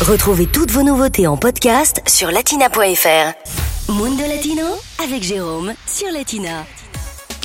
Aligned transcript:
Retrouvez 0.00 0.46
toutes 0.46 0.70
vos 0.70 0.82
nouveautés 0.82 1.26
en 1.26 1.36
podcast 1.36 2.00
sur 2.06 2.30
latina.fr. 2.30 3.92
Mundo 3.92 4.22
Latino 4.26 4.64
avec 5.04 5.22
Jérôme 5.22 5.74
sur 5.86 6.10
Latina. 6.10 6.64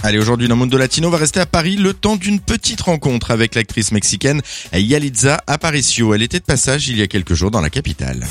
Allez, 0.03 0.19
aujourd'hui 0.19 0.47
dans 0.47 0.55
Mundo 0.55 0.77
Latino, 0.77 1.09
on 1.09 1.11
va 1.11 1.17
rester 1.17 1.41
à 1.41 1.45
Paris 1.45 1.75
le 1.75 1.93
temps 1.93 2.15
d'une 2.15 2.39
petite 2.39 2.79
rencontre 2.79 3.31
avec 3.31 3.55
l'actrice 3.55 3.91
mexicaine 3.91 4.41
Yalitza 4.71 5.43
Aparicio. 5.47 6.13
Elle 6.13 6.21
était 6.21 6.39
de 6.39 6.45
passage 6.45 6.87
il 6.87 6.97
y 6.97 7.01
a 7.01 7.07
quelques 7.07 7.33
jours 7.33 7.51
dans 7.51 7.59
la 7.59 7.69
capitale. 7.69 8.25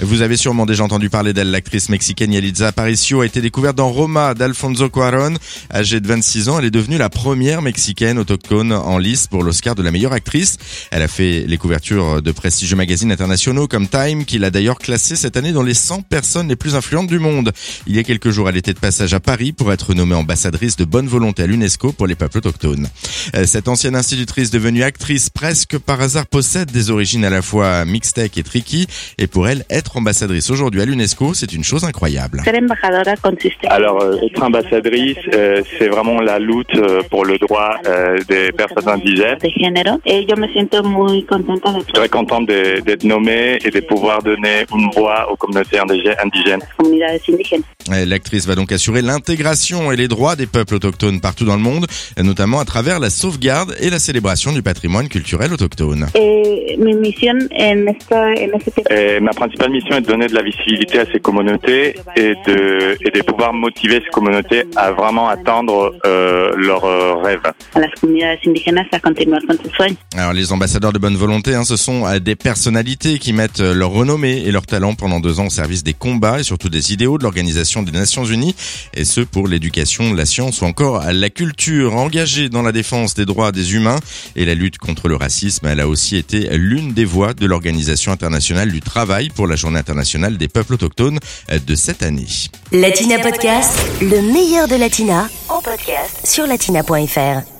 Vous 0.00 0.22
avez 0.22 0.36
sûrement 0.36 0.66
déjà 0.66 0.82
entendu 0.82 1.08
parler 1.08 1.32
d'elle, 1.32 1.52
l'actrice 1.52 1.88
mexicaine 1.88 2.32
Yalitza 2.32 2.66
Aparicio 2.68 3.20
a 3.20 3.26
été 3.26 3.40
découverte 3.40 3.76
dans 3.76 3.90
Roma 3.90 4.34
d'Alfonso 4.34 4.90
Cuarón. 4.90 5.36
Âgée 5.72 6.00
de 6.00 6.08
26 6.08 6.48
ans, 6.48 6.58
elle 6.58 6.64
est 6.64 6.72
devenue 6.72 6.98
la 6.98 7.08
première 7.08 7.62
mexicaine 7.62 8.18
autochtone 8.18 8.72
en 8.72 8.98
lice 8.98 9.28
pour 9.28 9.44
l'Oscar 9.44 9.76
de 9.76 9.84
la 9.84 9.92
meilleure 9.92 10.12
actrice. 10.12 10.56
Elle 10.90 11.02
a 11.02 11.08
fait 11.08 11.44
les 11.46 11.56
couvertures 11.58 12.22
de 12.22 12.32
prestigieux 12.32 12.74
magazines 12.74 13.12
internationaux 13.12 13.68
comme 13.68 13.86
Time, 13.86 14.24
qui 14.24 14.38
l'a 14.38 14.50
d'ailleurs 14.50 14.78
classée 14.78 15.14
cette 15.14 15.36
année 15.36 15.52
dans 15.52 15.62
les 15.62 15.74
100 15.74 16.02
personnes 16.02 16.48
les 16.48 16.56
plus 16.56 16.74
influentes 16.74 17.06
du 17.06 17.20
monde. 17.20 17.52
Il 17.86 17.94
y 17.94 18.00
a 18.00 18.02
quelques 18.02 18.30
jours, 18.30 18.48
elle 18.48 18.56
était 18.56 18.74
de 18.74 18.80
passage 18.80 19.14
à 19.14 19.20
Paris 19.20 19.52
pour 19.52 19.72
être 19.72 19.94
nommée 19.94 20.16
ambassadrice 20.16 20.74
de 20.74 20.84
bonne 20.84 21.06
volonté 21.06 21.44
à 21.44 21.46
l'UNESCO 21.46 21.92
pour 21.92 22.08
les 22.08 22.16
peuples 22.16 22.38
autochtones. 22.38 22.88
Euh, 23.36 23.46
cette 23.46 23.68
ancienne 23.68 23.94
institutrice 23.94 24.50
devenue 24.50 24.82
actrice 24.82 25.30
presque 25.30 25.78
par 25.78 26.00
hasard 26.00 26.26
possède 26.26 26.72
des 26.72 26.90
origines 26.90 27.24
à 27.24 27.30
la 27.30 27.42
fois 27.42 27.84
mixtec 27.84 28.36
et 28.38 28.42
tricky 28.42 28.88
et 29.18 29.28
pour 29.28 29.46
elle, 29.46 29.64
être 29.70 29.83
ambassadrice 29.96 30.50
aujourd'hui 30.50 30.82
à 30.82 30.84
l'UNESCO, 30.84 31.34
c'est 31.34 31.52
une 31.52 31.64
chose 31.64 31.84
incroyable. 31.84 32.40
Alors, 33.70 34.02
euh, 34.02 34.16
être 34.26 34.42
ambassadrice, 34.42 35.16
euh, 35.34 35.62
c'est 35.78 35.88
vraiment 35.88 36.20
la 36.20 36.38
lutte 36.38 36.74
euh, 36.76 37.02
pour 37.10 37.24
le 37.24 37.38
droit 37.38 37.70
euh, 37.86 38.18
des 38.28 38.50
personnes 38.52 38.88
indigènes. 38.88 39.38
Je 41.78 41.84
suis 41.84 41.92
très 41.92 42.08
contente 42.08 42.48
de- 42.48 42.80
d'être 42.80 43.04
nommée 43.04 43.58
et 43.64 43.70
de 43.70 43.80
pouvoir 43.80 44.22
donner 44.22 44.64
une 44.74 44.90
voix 44.94 45.30
aux 45.30 45.36
communautés 45.36 45.76
indigè- 45.78 46.16
indigènes. 46.24 46.62
L'actrice 48.06 48.46
va 48.46 48.54
donc 48.54 48.72
assurer 48.72 49.02
l'intégration 49.02 49.92
et 49.92 49.96
les 49.96 50.08
droits 50.08 50.36
des 50.36 50.46
peuples 50.46 50.74
autochtones 50.74 51.20
partout 51.20 51.44
dans 51.44 51.56
le 51.56 51.62
monde, 51.62 51.86
notamment 52.22 52.58
à 52.60 52.64
travers 52.64 52.98
la 53.00 53.10
sauvegarde 53.10 53.74
et 53.80 53.90
la 53.90 53.98
célébration 53.98 54.52
du 54.52 54.62
patrimoine 54.62 55.08
culturel 55.08 55.52
autochtone. 55.52 56.06
Et 58.90 59.20
ma 59.20 59.32
principale 59.32 59.73
mission 59.74 59.96
est 59.96 60.02
de 60.02 60.06
donner 60.06 60.28
de 60.28 60.34
la 60.34 60.42
visibilité 60.42 61.00
à 61.00 61.06
ces 61.12 61.20
communautés 61.20 61.96
et 62.16 62.34
de, 62.46 62.96
et 63.04 63.10
de 63.10 63.22
pouvoir 63.22 63.52
motiver 63.52 64.00
ces 64.04 64.10
communautés 64.10 64.64
à 64.76 64.92
vraiment 64.92 65.28
atteindre 65.28 65.92
euh, 66.06 66.52
leurs 66.56 66.84
euh, 66.84 67.14
rêves. 67.16 67.50
sueños. 69.76 69.96
Alors 70.16 70.32
les 70.32 70.52
ambassadeurs 70.52 70.92
de 70.92 70.98
bonne 70.98 71.16
volonté, 71.16 71.54
hein, 71.54 71.64
ce 71.64 71.76
sont 71.76 72.06
euh, 72.06 72.20
des 72.20 72.36
personnalités 72.36 73.18
qui 73.18 73.32
mettent 73.32 73.60
euh, 73.60 73.74
leur 73.74 73.90
renommée 73.90 74.42
et 74.46 74.52
leur 74.52 74.66
talent 74.66 74.94
pendant 74.94 75.20
deux 75.20 75.40
ans 75.40 75.46
au 75.46 75.50
service 75.50 75.82
des 75.82 75.92
combats 75.92 76.40
et 76.40 76.44
surtout 76.44 76.68
des 76.68 76.92
idéaux 76.92 77.18
de 77.18 77.24
l'Organisation 77.24 77.82
des 77.82 77.92
Nations 77.92 78.24
Unies, 78.24 78.54
et 78.94 79.04
ce 79.04 79.20
pour 79.20 79.48
l'éducation, 79.48 80.14
la 80.14 80.26
science 80.26 80.62
ou 80.62 80.66
encore 80.66 81.02
la 81.12 81.30
culture. 81.30 81.96
Engagée 81.96 82.48
dans 82.48 82.62
la 82.62 82.72
défense 82.72 83.14
des 83.14 83.26
droits 83.26 83.50
des 83.50 83.74
humains 83.74 83.98
et 84.36 84.44
la 84.44 84.54
lutte 84.54 84.78
contre 84.78 85.08
le 85.08 85.16
racisme, 85.16 85.66
elle 85.66 85.80
a 85.80 85.88
aussi 85.88 86.16
été 86.16 86.56
l'une 86.56 86.92
des 86.92 87.04
voix 87.04 87.34
de 87.34 87.46
l'Organisation 87.46 88.12
internationale 88.12 88.70
du 88.70 88.80
travail 88.80 89.30
pour 89.34 89.46
la 89.46 89.56
Journée 89.64 89.78
internationale 89.78 90.36
des 90.36 90.48
peuples 90.48 90.74
autochtones 90.74 91.18
euh, 91.50 91.58
de 91.58 91.74
cette 91.74 92.02
année. 92.02 92.26
Latina 92.70 93.18
Podcast, 93.18 93.72
le 94.02 94.20
meilleur 94.20 94.68
de 94.68 94.76
Latina 94.76 95.26
en 95.48 95.62
podcast 95.62 96.26
sur 96.26 96.46
latina.fr. 96.46 97.53